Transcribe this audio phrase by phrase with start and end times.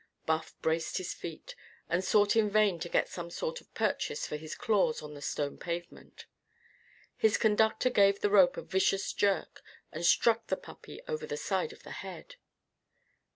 [0.25, 1.53] Buff braced his feet
[1.87, 5.21] and sought in vain to get some sort of purchase for his claws on the
[5.21, 6.25] stone pavement.
[7.15, 9.61] His conductor gave the rope a vicious jerk
[9.91, 12.37] and struck the puppy over the side of the head.